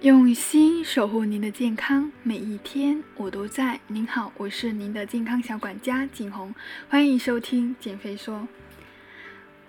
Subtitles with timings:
[0.00, 3.78] 用心守护您的健康，每一天我都在。
[3.86, 6.54] 您好，我是您的健康小管家景红，
[6.88, 8.48] 欢迎收听减肥说。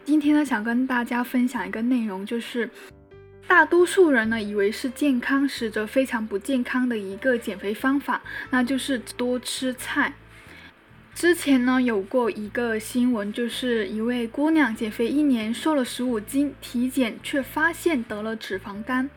[0.05, 2.69] 今天呢，想跟大家分享一个内容，就是
[3.45, 8.21] 大多数人呢以为是健康，实则非常不健康的一个减肥方法，
[8.51, 10.13] 那就是多吃菜。
[11.13, 19.09] 之前呢有过一个新闻，就是一位姑娘减肥一年瘦了十五斤，体检却发现得了脂肪肝。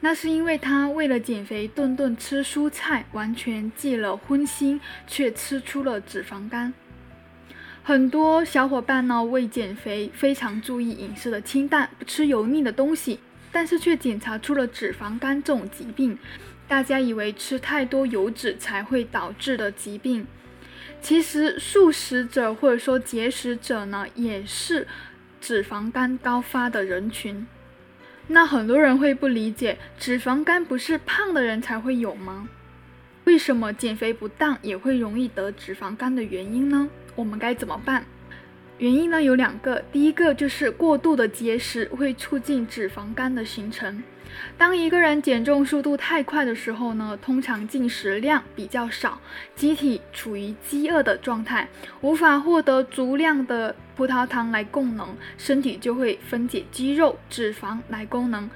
[0.00, 6.72] 那是因为她为了减肥顿顿吃蔬菜，完全忌了荤腥，却吃出了脂肪肝。
[7.82, 13.18] 很多小伙伴呢为减肥非常注意饮食的清淡，不吃油腻的东西，
[13.50, 16.16] 但是却检查出了脂肪肝这种疾病。
[16.68, 20.26] 大家以为吃太多油脂才会导致的疾病。
[21.00, 24.86] 其实素食者或者说节食者呢，也是
[25.40, 27.46] 脂肪肝高发的人群。
[28.26, 32.48] 那很多人会不理解，脂肪肝不是胖的人才会有吗？
[33.24, 36.88] 为什么减肥不当也会容易得脂肪肝的原因呢？
[37.14, 38.04] 我们该怎么办？
[38.78, 44.00] 原因呢有两个，第一个就是过度的节食会促进脂肪肝的形成。
[44.56, 49.20] 当一个人减重速度太快的时候呢，通常进食量比较少，
[49.56, 51.68] 机体处于饥饿的状态，
[52.02, 58.48] 无法获得足量的葡萄糖来供能，身体就会分解肌肉、脂肪来供能，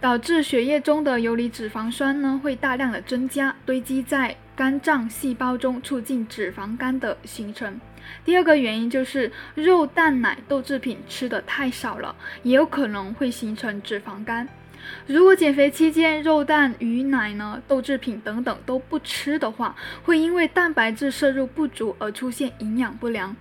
[0.00, 7.80] 导致血液中的游离脂肪酸呢会大量的增加，堆积在肝脏细胞中，促进脂肪肝的形成。
[8.24, 14.48] 第二个原因就是肉、蛋、奶、豆制品吃的太少了，也有可能会形成脂肪肝。
[15.06, 23.34] 如果减肥期间肉、蛋、鱼、奶呢、豆制品等等都不吃的话，会因为蛋白质摄入不足而出现营养不良。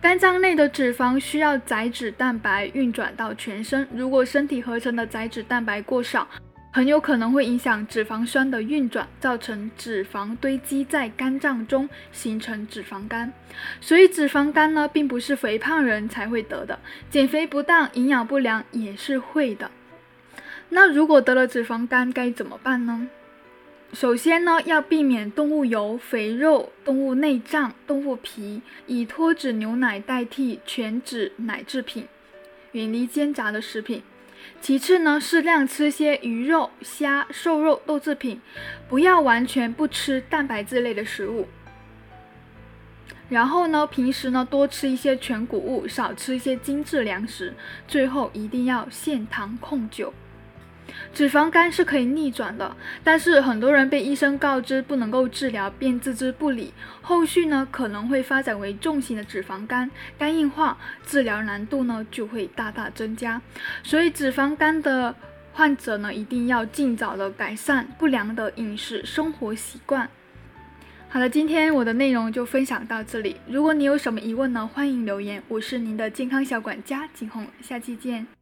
[0.00, 6.28] 肝脏内的脂肪需要载脂蛋白运转到全身，如果身体合成的载脂蛋白过少，
[6.72, 13.32] 很有可能会影响脂肪酸的运转，造成脂肪堆积在肝脏中，形成脂肪肝。
[13.80, 16.78] 所以脂肪肝呢，并不是肥胖人才会得的，
[17.10, 19.70] 减肥不当、营养不良也是会的。
[20.68, 23.08] 那如果得了脂肪肝该怎么办呢？
[23.92, 32.06] 首先呢，要避免动物油、肥肉、动物内脏、动物皮，以脱脂牛奶代替全脂奶制品，
[32.72, 34.02] 远离煎炸的食品。
[34.60, 38.40] 其次呢，适量吃些鱼肉、虾、瘦肉、豆制品，
[38.88, 41.48] 不要完全不吃蛋白质类的食物。
[43.28, 47.54] 然后呢，平时呢多吃一些全谷物，少吃一些精致粮食。
[47.88, 50.12] 最后一定要限糖控酒。
[51.12, 60.76] 脂肪肝是可以逆转的，但是很多人被医生告知不能够治疗，便置之不理，后续呢可能会发展为重型的脂肪肝，肝硬化，
[61.06, 63.40] 治疗难度呢就会大大增加。
[63.82, 65.14] 所以脂肪肝的
[65.52, 70.08] 患者呢，一定要尽早的改善不良的饮食生活习惯。
[71.08, 73.36] 好了，今天我的内容就分享到这里。
[73.48, 75.42] 如果你有什么疑问呢，欢迎留言。
[75.48, 78.35] 我是您的健康小管家景红，下期见。